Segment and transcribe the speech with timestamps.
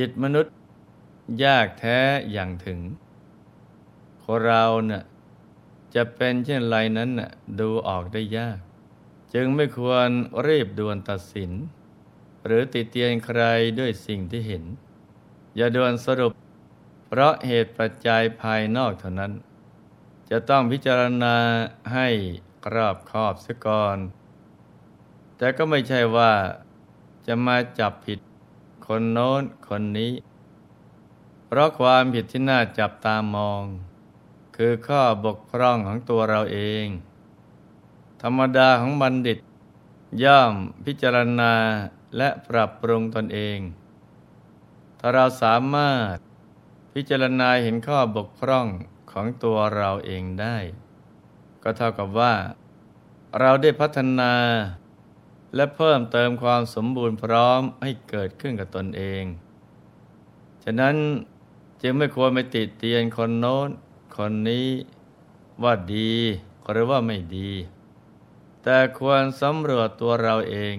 [0.00, 0.54] จิตมนุษย์
[1.44, 1.98] ยากแท้
[2.32, 2.80] อย่างถึง
[4.24, 5.02] คนเราเนะ่ย
[5.94, 7.30] จะเป็นเช่นไรนั้นน่ะ
[7.60, 8.58] ดูออกได้ยาก
[9.34, 10.08] จึงไม่ควร
[10.46, 11.50] รีบด่วนตัดสิน
[12.44, 13.42] หรือติเตียนใคร
[13.78, 14.64] ด้วยสิ่งที่เห็น
[15.56, 16.32] อย่าด่วนสรุป
[17.08, 19.32] เพราะเหตุปัจจัยภายนอกเท่านั้น
[20.30, 21.36] จะต้องพิจารณา
[21.92, 22.08] ให้
[22.74, 23.98] รอบคอบเสียก่อน
[25.36, 26.32] แต่ก็ไม่ใช่ว่า
[27.26, 28.18] จะมาจับผิด
[28.92, 30.12] คนโน้นคนนี้
[31.46, 33.62] เพราะความผิดที่น่าจับตามอง
[34.56, 36.86] คือข้อบกพร่องของตัวเราเอง
[38.22, 39.38] ธรรมดาของบัณฑิต
[40.24, 40.52] ย่อม
[40.84, 41.54] พิจารณา
[42.16, 43.58] และปรับปรุงตนเอง
[44.98, 46.16] ถ้าเราสามารถ
[46.94, 48.66] พิจารณาเห็นข้อบกพร่อง
[49.12, 50.56] ของตัวเราเองได้
[51.62, 52.34] ก็เท่ากับว่า
[53.40, 54.32] เราได้พัฒนา
[55.54, 59.24] และเพิ่มเติมความสมบูรณ์พร้อมให้เกิดขึ้นกับตนเอง
[60.64, 60.96] ฉะนั้น
[61.82, 63.68] จึงไม่ควรไปติดเตียนคนโน้น
[64.16, 64.68] คนนี้
[65.62, 66.12] ว่าดี
[66.70, 67.50] หรือว่าไม่ดี
[68.62, 70.76] แต่ควรสำรวจตัวเราเอง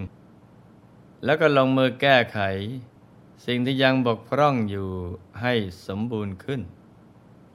[1.23, 2.39] แล้วก็ลงมือแก้ไข
[3.45, 4.89] สิ่งที่ยังบกพร่องอยู่
[5.41, 5.53] ให้
[5.87, 6.61] สมบูรณ์ขึ้น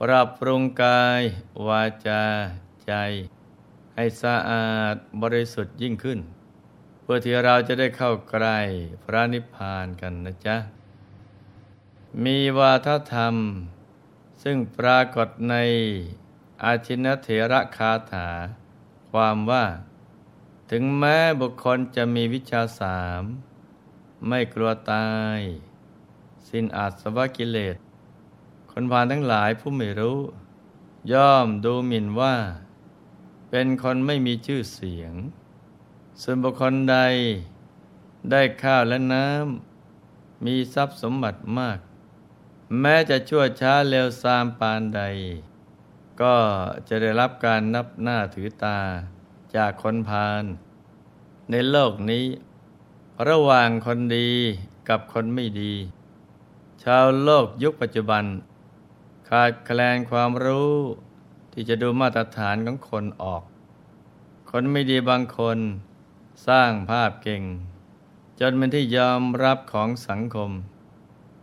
[0.00, 1.22] ปรับปรุงกาย
[1.66, 2.22] วาจา
[2.86, 2.92] ใจ
[3.94, 6.18] ให้สะอาดบริสุทธิ์ยิ่งขึ้น
[7.06, 8.58] เพื่อที่เราจะได้เข้าใกล้
[9.02, 10.56] พระนิพพานกันนะจ๊ะ
[12.24, 13.36] มีวาทธรรม
[14.42, 15.56] ซึ่งปรากฏใน
[16.62, 18.28] อาชินเถระคาถา
[19.10, 19.64] ความว่า
[20.70, 23.22] ถึงแม้บุคคลจะมีวิชาสาม
[24.28, 25.40] ไม่กลัวตาย
[26.48, 27.76] สิ้นอาสวะกิเลส
[28.70, 30.20] คนผ่านทั้งหลายผู้ไม่รู้
[31.12, 32.36] ย่อมดูหมิ่นว่า
[33.50, 35.12] เป็นคนไม่มีชื่อเสียง
[36.22, 36.96] ส่วนบุคคลใด
[38.30, 41.78] ได้ข้าวและน้ำ มีทรัพย์สมบัติมาก
[42.80, 45.02] แม้จะชั่วช้าเร็วซามปานใด
[46.22, 46.36] ก็
[46.88, 48.78] จะได้รับการนับหน้าถือตา
[49.56, 50.44] จากคนพาล
[51.50, 52.24] ในโลกนี้
[53.28, 54.30] ระหว่างคนดี
[54.88, 55.74] กับคนไม่ดี
[56.82, 58.24] ชาวโลกยุคปัจจุบัน
[59.28, 60.74] ขาดแคลนความรู้
[61.52, 63.42] ที่จะดูมาตรฐานของคนออก
[64.50, 65.58] คนไม่ดีบางคน
[66.46, 67.42] สร้างภาพเก่ง
[68.40, 70.50] จนเป็นที่ยอมรับของสังคม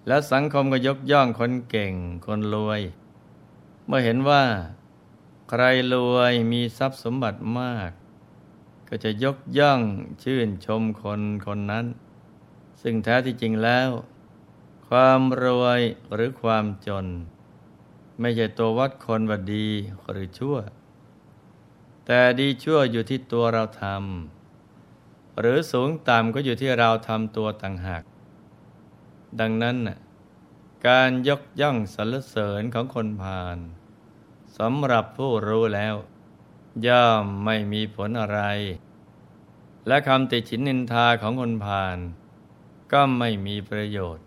[0.07, 1.93] แล้วสังคมก็ยกย่องคนเก่ง
[2.25, 2.81] คนรวย
[3.85, 4.43] เมื่อเห็นว่า
[5.49, 5.63] ใคร
[5.93, 7.91] รวยมีทรัพย์สมบัติมาก
[8.87, 9.81] ก็จะยกย่อง
[10.23, 11.85] ชื่นชมคนคนนั้น
[12.81, 13.89] ซึ่งแท้ที่จริงแล้ว
[14.87, 15.81] ความรวย
[16.13, 17.05] หรือความจน
[18.19, 19.67] ไม่ใช่ตัววัดคนว่าดี
[20.09, 20.57] หรือชั่ว
[22.05, 24.40] แต่ดีชั่วอยู่ที่ตัวเราทำ
[25.39, 28.03] หรือสูงต่ำก็อยู่ที่เราทำตัวต่างหาก
[29.39, 29.77] ดังนั้น
[30.87, 33.57] การยกย่องสรรเสริญของคนพาล
[34.57, 35.95] สำหรับผู้รู้แล้ว
[36.87, 38.39] ย่อมไม่มีผลอะไร
[39.87, 41.97] และคำติฉินนินทาของคนพาล
[42.91, 44.25] ก็ไม่มีประโยชน์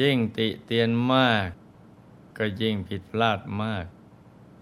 [0.00, 1.48] ยิ่งติเตียนมาก
[2.38, 3.86] ก็ยิ่งผิดพลาดมาก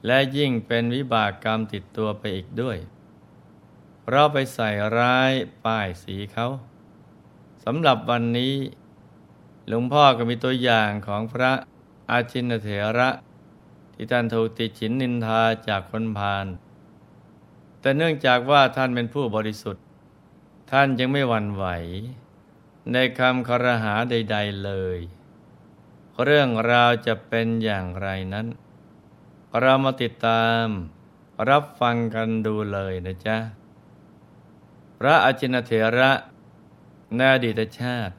[0.06, 2.78] และยิ่งเป็นวิบากกรรมติดตัวไปอีกด้วย
[4.10, 5.32] เราไปใส่ร้าย
[5.64, 6.48] ป้ายสีเขา
[7.64, 8.54] สำหรับวันนี้
[9.68, 11.52] หลวงพ่อก็มีตัวอย่างของพระ
[12.10, 12.68] อาชินเถ
[12.98, 13.10] ระ
[13.94, 16.46] ที่ท่านถูกติดฉินนินทาจากคนพาล
[17.80, 19.84] แต่เนื่องจากว่าท่านเป็นผู้บริสุทธิ์
[20.70, 21.64] ท่านยังไม่หวั่นไหว
[22.92, 24.98] ในคำคารหาใด ๆเลย
[26.24, 28.46] เรื่องราวจะเป็นอย่างไรนั้น
[29.60, 30.66] เรามาติดตาม
[31.48, 33.38] รับฟังกันดูเลยนะจ๊ะ
[34.98, 36.10] พระอาชินเถระ
[37.16, 38.14] ในอดีตชาติ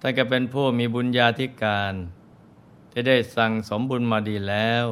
[0.00, 1.94] ท่านก็เป็นผู้มีบุญญาธิการ
[2.90, 4.84] ที่ได้สั่งสมบุญมาดีแล้ว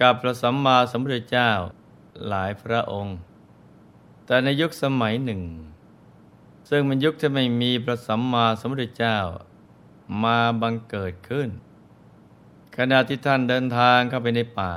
[0.00, 1.50] กับพระสัมมาสัมพุทธเจ้า
[2.28, 3.16] หลายพระองค์
[4.26, 5.42] แต่ในยุคสมัยหนึ่ง
[6.68, 9.18] ซึ่งเป็นยุคที่ไม่มีพระสัมมาสัมพุทธเจ้า
[10.22, 11.48] มาบังเกิดขึ้น
[12.76, 14.74] ขณะที่ท่านเดินทางเข้าไปในป่า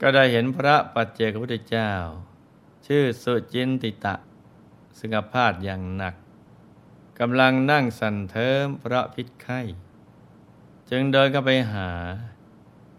[0.00, 1.90] ก็ได้เห็นพระปัจเจกพุทธเจ้า
[2.86, 4.14] ชื่อสุจินติตะ
[4.98, 6.14] ซึ่งอาพาธอย่างหนัก
[7.18, 9.60] กำลังนั่งสั่นเทิมเพราะพิษไข้
[10.90, 11.90] จึงเดินเข้าไปหา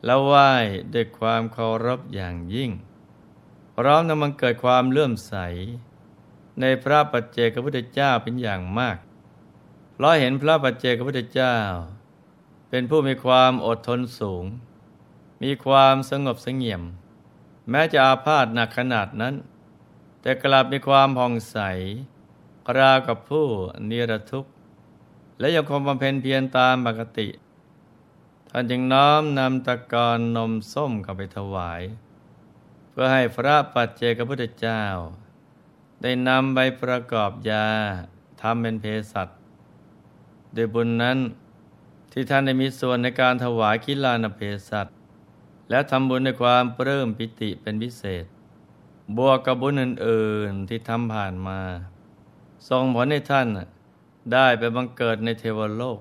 [0.05, 0.51] แล้วไหว้
[0.93, 2.71] ด้วยความเคารพอย่างยิ่ง
[3.75, 5.35] พร้อมนำมันเกิดความเลื่อมใส
[6.61, 8.97] ในพระปัจเจกพุทธเจ้าเป็นอย่างมาก
[9.93, 11.55] เพราะเห็นพระปัจเจกพุทธเจ้า
[12.69, 14.45] เป็นผู้มีความอดทนสูง
[15.43, 16.83] มีความสงบสงเงียม
[17.69, 19.33] แม้จะอาพาธหนักขนาดนั้น
[20.21, 21.57] แต่กลับมีความผ่องใส
[22.77, 23.47] ราวกับผู้
[23.89, 24.51] นิรทุกข์
[25.39, 27.27] และยังคงบำเพ็ญเพียรตามปกติ
[28.49, 31.81] ท่านจึงน้อมนำตะกอนนมส้มเข้าไปถวาย
[32.89, 34.83] เพื่อให้พระปัจเจกพุทธเจ้า
[36.01, 37.67] ได้นำไปประกอบยา
[38.41, 39.27] ทำเป็นเภสัช
[40.53, 41.17] โดยบุญนั้น
[42.11, 44.87] ที่ท่านได้มีส่วนในการถวายคิลานเภสัช
[45.69, 48.25] และทำบุญในความเพิ่มปิติเป็นพิเศษ
[49.17, 51.59] บวกกับบุญอื่น ๆ ที่ทำผ่านมา
[52.69, 53.47] ส่งผลให้ท่าน
[54.33, 55.99] ได้ไปบังเกิดในเทวโลก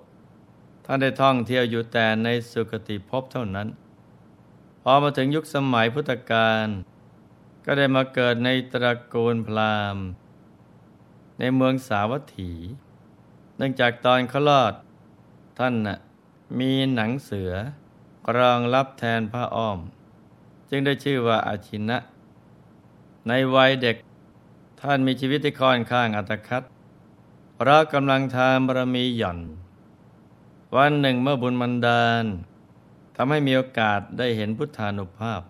[0.85, 3.69] ท่านได้ท่องเที่ยวอยู่แต่ในสุคติภพเท่านั้น
[4.83, 6.67] พอมาถึงยุคสมัยพุทธกาล
[7.65, 10.05] ก็ได้มาเกิดในตระกูลพราหมณ์
[11.39, 12.53] ในเมืองสาวัตถี
[13.57, 14.75] เนื่องจากตอนเขาลอด
[15.59, 15.99] ท่านน่ะ
[16.59, 17.53] มีหนังเสือ
[18.37, 19.79] รองรับแทนพระอ้อม
[20.71, 21.99] จึงได้ชื่อว่าอาชินะ
[23.29, 23.97] ในวัยเด็ก
[24.81, 26.63] ท่านมีชีวิตที่ค่อนข้างอัตคัด
[27.57, 29.39] เพราะกำลังทานบารมีหย่อน
[30.77, 32.25] วันหนึ่งเมื่อบุญมันดาล
[33.17, 35.43] ทำให้มีโอกาสได้เห็นพุทธานุภาพ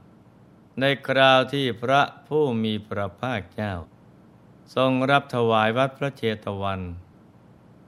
[0.81, 3.75] ในคราวที่พระผู้มีพระภาคเจ้า
[4.75, 6.81] ทรงรับถวายวัดพระเชตวัน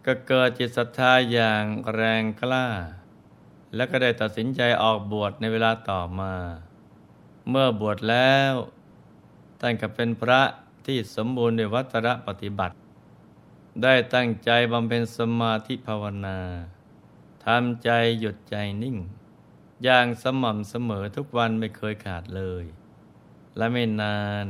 [0.07, 1.65] ก็เกิดจิตศรัทธาอย่าง
[1.95, 2.67] แรงกล้า
[3.75, 6.35] และก็ได้ตัดสินใจออกบวชในเวลาต่อมา
[7.49, 8.53] เมื่อบวชแล้ว
[9.61, 10.41] ท่านก็เป็นพระ
[10.87, 12.77] ที่สมบูรณ์ในวัตรปฏิบัติ
[13.83, 16.39] ได้ตั้งใจบำเพ็ญสมาธิภาวนา
[17.47, 17.91] ทำใจ
[18.21, 18.97] หยุดใจนิ่ง
[19.85, 22.65] อย่างสม่ำเสมอทุกวันไม่เคยขาดเลย
[23.57, 24.47] และไม่นาน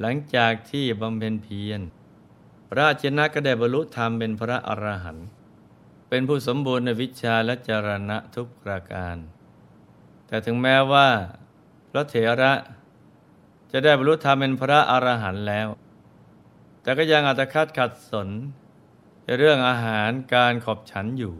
[0.00, 1.80] หลังจากที่บำเพ็ญเพียร
[2.70, 5.26] พระเจนะก็ได้บรรลุธรรมเป็นพระอรหันต์
[6.08, 9.16] เป็นผู้สมบูรณ์ในวิชาและจรณะทุกประการ
[10.26, 11.08] แต่ถึงแม้ว่า
[11.90, 12.52] พระเถระ
[13.72, 15.68] จะได้บรรลุธรรมเป็นพระอรหันต์แล้ว
[16.82, 18.28] แต่ก็ยังอาจจะคัดขัดสน
[19.24, 21.34] ในเรื่องอาหารการขอบฉันอยู่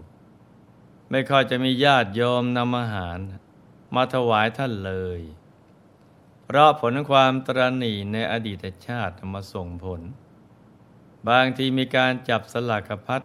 [1.10, 3.18] ไม่ค่อยจะมีญาติโยมนำอาหาร
[3.94, 5.20] มาถวายท่านเลย
[6.44, 10.00] เพราะผลของความตรณีในอดีตชาติมาส่งผล
[11.28, 13.20] บางทีมีการจับสลากพัด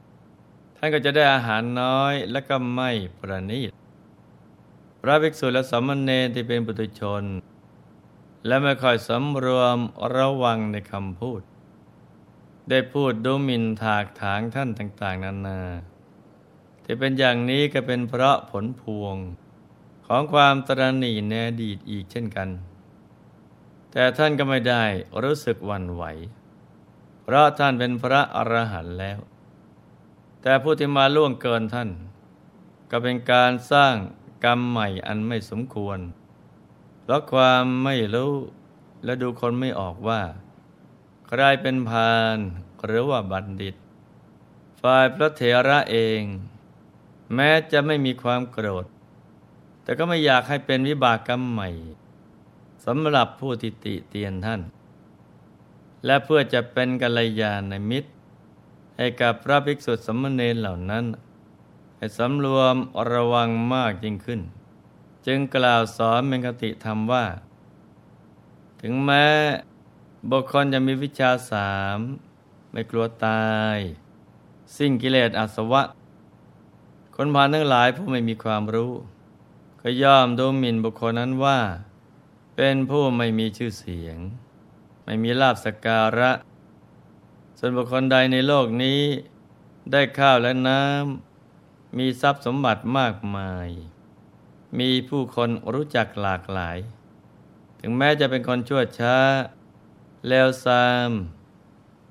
[0.78, 3.72] ท่านก็จะได้อาหารน้อยและก็ไม่ประณีต
[5.02, 7.24] พระภิกษุและสมณเณรที่เป็นปุถุชน
[8.46, 9.78] และไม่ค่อยสำรวม
[10.16, 11.42] ระวังในคำพูด
[12.70, 15.62] ได้พูดดูหมิ่นถากถางท่านต่าง ๆ นานา
[16.84, 19.16] ที่เป็นอย่างนี้ก็เป็นเพราะผลพวง
[20.08, 22.50] ของความตรณีในอดีตอีกเช่นกัน
[23.92, 24.84] แต่ท่านก็ไม่ได้
[25.24, 26.04] รู้สึกวันไหว
[27.24, 29.20] เพราะท่านเป็นพระอรหันต์แล้ว
[30.42, 31.90] แต่ผู้ที่มาล่วงเกินท่าน
[32.92, 33.96] ก็เป็นการสร้าง
[34.46, 36.00] กรรมใหม่อันไม่สมควร
[37.06, 38.34] เพราะความไม่รู้
[39.04, 40.22] และดูคนไม่ออกว่า
[41.28, 42.38] ใครเป็นพาน
[42.86, 43.76] หรือว่าบัณฑิต
[44.82, 46.22] ฝ่ายพระเถระเอง
[47.36, 48.86] แม้จะไม่มีความโกรธ
[49.84, 51.70] แต่ก็ไม่อยากให้เป็นวิบากกรรมใหม่
[52.86, 54.62] สำหรับผู้ที่ติเตียนท่าน
[56.06, 58.10] และเพื่อจะเป็นกัลยาณมิตร
[58.98, 61.06] ให้กับพระภิกษุสมณเณรเหล่านั้น
[61.98, 62.76] ให้สำรวม
[63.12, 64.42] ระวังมากยิ่งขึ้น
[65.26, 67.26] จึงกล่าวสอนเป็นคติธรรมว่า
[68.82, 69.26] ถึงแม้
[70.32, 71.98] บุคคลจะมีวิชาสาม
[72.72, 73.78] ไม่กลัวตาย
[74.78, 75.82] สิ่งกิเลสอาสวะ
[77.16, 78.94] คนผ่านทั้งหลายผู้ไม่มีความรู้
[79.82, 81.60] ก็ย่อมดูหมิ่นบุคคลนั้นว่า
[82.56, 84.18] เป็นผู้ไม่มีชื่อเสียง
[85.04, 86.32] ไม่มีลาบสการะ
[87.58, 89.02] ส่วนบุคคลใดในโลกนี้
[89.92, 93.70] ได้ข้าวและน้ำมีทรัพย์สมบัติมากมาย
[94.80, 96.78] มีผู้คนรู้จักหลากหลาย
[97.80, 99.18] ถึงแม้จะเป็นคนชั่วช้า
[100.28, 101.12] เลวซาม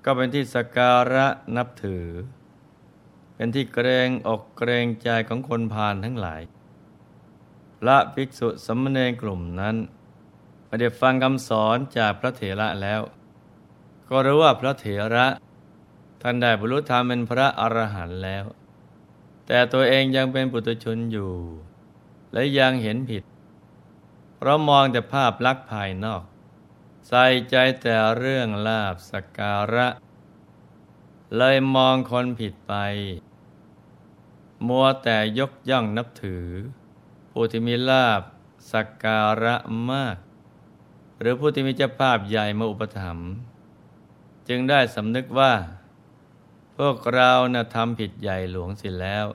[0.04, 2.06] ก็เป็นที่สการะนับถือ
[3.34, 6.42] เป็นที่เกรงอกเกรงใจของคนพาลทั้งหลาย
[7.80, 9.76] พระภิกษุสมณเณรกลุ่มนั้น
[10.68, 13.00] มาได้ฟังคำสอนจากพระเถระแล้ว
[14.08, 15.26] ก็รู้ว่าพระเถระ
[16.22, 18.44] ท่านได้บรรลุธรรมเป็นพระอรหันต์แล้ว
[19.46, 21.32] แต่ตัวเองยังเป็นปุถุชนอยู่
[22.34, 23.22] และยังเห็นผิด
[24.36, 26.22] เพราะมองแต่ภาพลักษณ์ภายนอก
[27.08, 29.88] ใส่ใจแต่เรื่องลาบสักการะ
[31.36, 32.74] เลยมองคนผิดไป
[34.68, 36.46] มัวแต่ยกย่องนับถือ
[37.30, 38.22] ผู้ที่มีลาบ
[38.72, 39.54] สักการะ
[39.90, 40.16] มาก
[41.20, 43.30] หรือผู้ที่มีเจ้าภาพใหญ่มาอุปถัมภ์
[44.48, 45.52] จึงได้สำนึกว่า
[46.76, 49.26] พวกเรานะ่ะทำผิดใหญ่หลวงสิแล้ว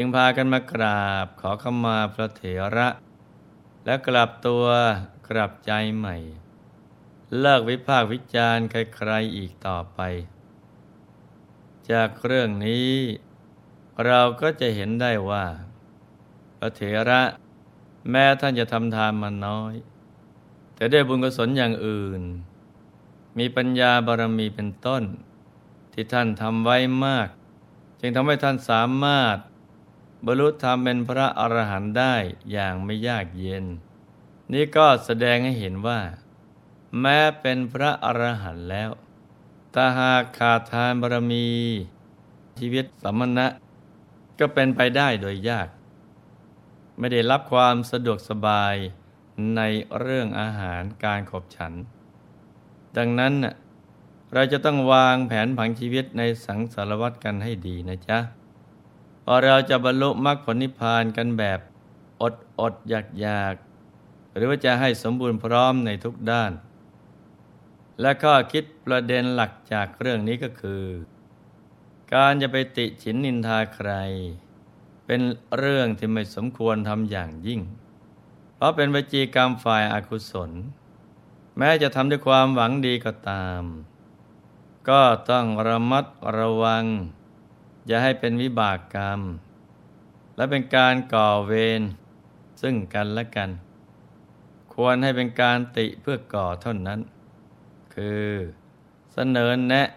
[0.00, 2.42] จึงพากันมากราบขอขมาพระเถ
[2.76, 2.88] ระ
[3.84, 4.64] และกลับตัว
[5.28, 6.16] กลับใจใหม่
[7.40, 10.00] เลิกวิพากษ์วิจารณ์ใครๆอีกต่อไป
[11.90, 12.90] จจากเรื่องนี้
[14.06, 15.46] เราก็จะเห็นได้ว่า
[16.58, 17.22] พระเถระ
[18.10, 19.74] แม้ท่านจะทำทานมาน้อย
[20.74, 22.22] แต่ได้บุญกุศลอย่างอื่น
[23.38, 25.02] มีปัญญาบารมีเป็นต้น
[25.92, 27.28] ที่ท่านทำไว้มาก
[28.00, 29.38] จึงทำให้ท่านสามารถ
[30.24, 32.14] บรรลุธรรมเป็นพระอรหันต์ได้
[32.52, 33.64] อย่างไม่ยากเย็น
[34.52, 36.00] นี่ก็แสดงให้เห็นว่า
[37.00, 38.90] แม้เป็นพระอรหันต์แล้ว
[39.74, 41.46] ถ้าหากขาดทานบารมี
[42.58, 43.46] ชีวิตสมณะ
[44.38, 45.68] ก็เป็นไปได้โดยยาก
[46.98, 48.74] ไม่ได้รับความสะดวกสบาย
[49.56, 49.60] ใน
[49.98, 51.72] เรื่องอาหารการขบฉัน
[52.96, 53.34] ดังนั้น
[54.34, 58.18] เราจะต้องวางแผนผังชีวิตในสังสารวัตรกันให้ดีนะจ๊ะ
[59.30, 61.60] พอเราจะบรรลุมรรคผลนิพพานกันแบบ
[62.22, 63.54] อดอดอยากอยาก
[64.34, 66.52] หรือว่าจะให้สมบูรณ์พร้อมในทุกด้าน
[68.00, 70.84] และก็คิดประเด็นหลักจากเรื่องนี้ก็คือ
[72.14, 73.90] การจะไปติฉินนินทาใคร
[75.06, 75.20] เป็น
[75.58, 77.60] เรื่องที่ไม่สมควรทำอย่างยิ่ง
[78.54, 80.50] เพราะเป็นวจีกรรมฝ่ายอากุศล
[81.58, 83.62] แม้จะทำด้วยความหวังดีก็ตาม
[84.88, 86.04] ก็ต้องระมัด
[86.38, 86.86] ระวัง
[87.88, 89.20] อย่าให้เป็นวิบากกรรม
[90.36, 91.82] และเป็นการก่อเวร
[92.62, 93.50] ซึ่งกันและกัน
[94.74, 97.00] ควรให้เป็นการติเพื่อก่อเท่านั้น
[97.94, 98.28] คือ
[99.12, 99.88] เสนอแนะ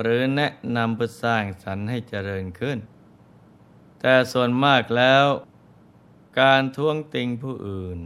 [0.00, 2.78] หรือแนะนำเพื่อสร้างสรรค์ให้เจริญขึ้น
[4.00, 5.24] แต่ส่วนมากแล้ว
[6.40, 8.00] การท้วงติงผู้อื่น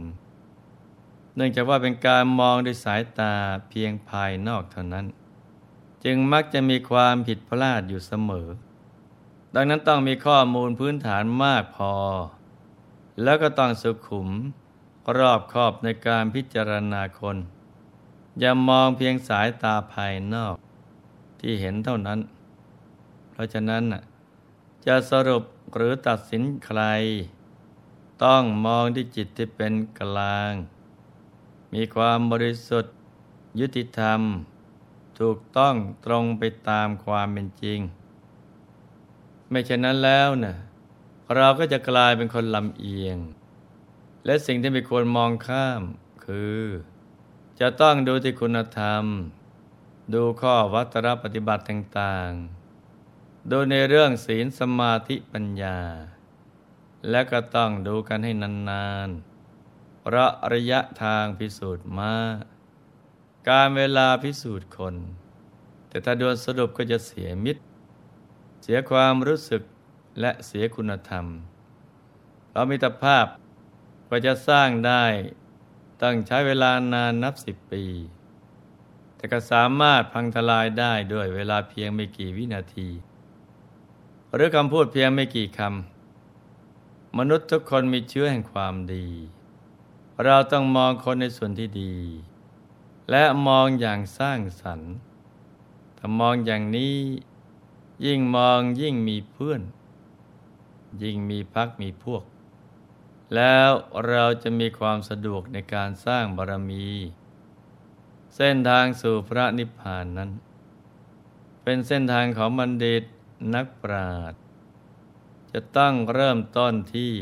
[1.35, 3.33] เนื่องจากว่าเป็นการมองด้วยสายตา
[3.69, 5.05] เพียงภายนอกเท่านั้น
[6.03, 8.47] จึงมักจะมีความผิดพลาดอยู่เสมอ
[9.57, 11.93] ดังนั้นต้องมีข้อมูลพื้นฐานมากพอ
[13.23, 14.29] แล้วก็ต้องสุขุม
[15.17, 17.37] รอบคอบในการพิจารณาคน
[18.39, 20.55] อย่ามองเพียงสายตาภายนอก
[21.39, 22.19] ที่เห็นเท่านั้น
[23.31, 23.83] เพราะฉะนั้น
[24.85, 25.43] จะสรุป
[25.75, 26.81] หรือตัดสินใคร
[28.23, 30.51] ต้องมองที่จิตที่เป็นกลาง
[31.73, 32.93] มีความบริสุทธิ์
[33.59, 34.21] ยุติธรรม
[35.19, 37.79] ถูกต้องตรงไปตามความเป็นจริง
[39.49, 40.55] ไม่เช่นนั้นแล้วนะ่ะ
[41.35, 43.17] เราก็จะกลายเป็นคนลำเอียง
[44.25, 45.81] และสิ่งที่ไม่ควรมองข้าม
[46.25, 46.63] คือ
[47.59, 49.03] จะต้องดูที่คุณธรรม
[50.13, 55.79] ดูข้อวัตรปฏิบัติต่างๆ ดูในเรื่องศีลสมาธิปัญญา
[57.09, 62.15] และก็ต้องดูกันให้นานๆเพราะระยะทางพิสูจน์มา
[63.49, 64.95] การเวลาพิสูจน์คน
[65.87, 67.63] แต่ถ้าโดนสรุปก็จะเสียมิตร
[68.67, 69.63] เสียความรู้สึก
[70.21, 71.25] และเสียคุณธรรม
[72.51, 73.25] เรามิตรภาพ
[74.09, 75.05] ก็จะสร้างได้
[76.01, 77.83] ต้องใช้เวลานานนับสิบปี
[79.15, 82.89] แต่ก็สามารถพังทลายได้ด้วยเวลาเพียงไม่กี่วินาที
[84.33, 89.07] หรือคำพูดเพียงไม่กี่คำ มนุษย์ทุกคนมีเชื้อแห่งความดี
[90.23, 91.95] เราต้องมองคนในส่วนที่ดี
[93.11, 94.91] และมองอย่างสร้างสรรค์
[95.97, 96.95] ถ้ามองอย่างนี้
[98.05, 99.61] ยิ่งมองยิ่งมีเพื่อน
[101.03, 102.23] ยิ่งมีพักมีพวก
[103.35, 103.69] แล้ว
[104.07, 106.87] เราจะมีความสะดวกในการสร้างบารมี
[108.35, 110.31] เส้นทางสู่พระนิพพานนั้น
[111.63, 113.03] เป็นเส้นทางของบัณฑิต
[113.55, 114.39] นักปราชญ์
[115.51, 117.13] จะต้องเริ่มต้นที่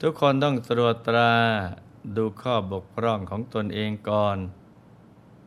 [0.00, 1.34] ทุกคนต้องตรวจตรา
[2.16, 4.38] ดูข้อบกพร่องของตนเองก่อน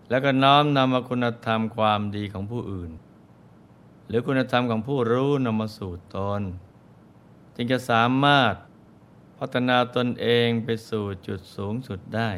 [0.09, 2.91] แล้วก็น้อมนำคุณธรรมความดีของผู้อื่น
[4.07, 6.41] หรือคุณธรรมของผู้รู้นำมาสู่ตน
[7.55, 8.53] จึงจะสามารถ
[9.37, 12.31] พัฒนาตนเองไปสู่จุดสูงสุดได้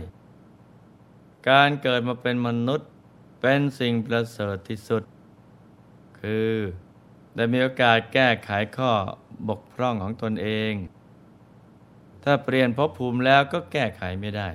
[1.49, 2.89] การเกิดมาเป็นมนุษย์
[3.41, 5.03] เป็นสิ่งประเสริฐที่สุด
[6.19, 6.53] คือ
[7.35, 8.91] ได้มีโอกาสแก้ไขข้อ
[9.49, 10.73] บกพร่องของตนเอง
[12.23, 14.49] ถ้าเปลี่ยนภพภูมิแล้วก็แก้ไขไม่ได้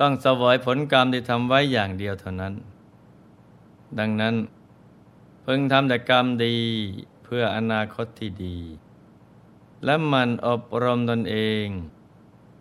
[0.00, 2.54] ต้องสวยผลกรรมที่ทำไว้อย่างเดียวเท่านั้น
[3.98, 4.34] ดังนั้น
[5.44, 6.58] พึงทำแต่กรรมดี
[7.24, 8.58] เพื่ออนาคตที่ดี
[9.84, 11.66] และมันอบรมตนเอง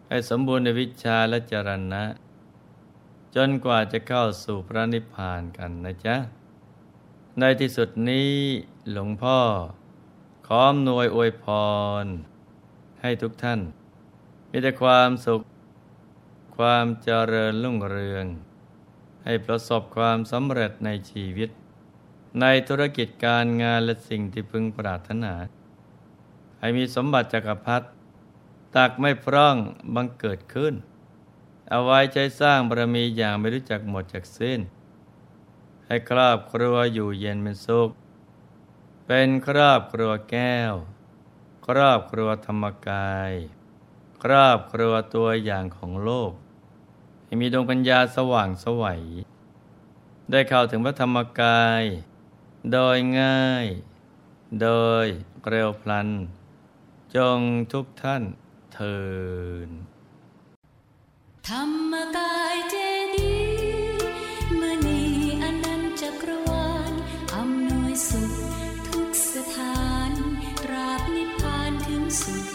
[0.08, 2.04] ให้สมบูรณ์ในวิชาและจรณะ
[3.36, 6.16] จนกว่าจะเข้าสู่พระนิพพานกันนะจ๊ะ
[7.40, 8.32] ในที่สุดนี้
[8.92, 9.40] หลวงพ่อ
[10.48, 11.46] ขอมนวยอวยพ
[12.04, 12.06] ร
[13.02, 13.60] ให้ทุกท่าน
[14.50, 15.42] มีแต่ความสุข
[16.58, 18.26] ความเจริญรุ่งเรือง
[19.26, 21.50] ให้ประสบความสำเร็จในชีวิต
[22.42, 25.34] ในธุรกิจการงานและสิ่งที่พึงปรารถนา
[26.60, 27.88] ให้มีสมบัติจักรพรรดิ
[28.76, 29.58] ตักไม่พร่อง
[29.96, 30.74] บังเกิดขึ้น
[31.70, 34.60] เอาไว้ใช้สร้างบารมีอย่างไม่รู้จักหมดจากสิ้น
[35.86, 37.90] ให้ครอบครัวอยู่เย็นเป็นสุข
[39.06, 40.74] เป็นครอบครัวแก้ว
[41.68, 43.32] ครอบครัวธรรมกาย
[44.24, 46.32] ครอบครัวตัวอย่างของโลก
[47.24, 49.04] ให้มีดวงปัญญาสว่างสวัย
[50.32, 51.84] ได้เข้าถึงพระธรรมกาย
[52.72, 53.66] โดยง่าย
[54.62, 54.70] โด
[55.04, 55.06] ย
[55.48, 56.10] เร็วพลัน
[57.16, 57.40] จง
[57.74, 58.24] ทุกท่าน
[58.74, 58.98] เทิ
[59.68, 59.70] น
[61.48, 62.76] ธรรมกายเจ
[63.16, 63.36] ดี
[64.60, 65.02] มณี
[65.44, 66.94] อนันตจักรวาล
[67.36, 68.32] อำนวยสุข
[68.88, 70.12] ทุกสถาน
[70.64, 72.53] ตราบนิพพานถึงสุข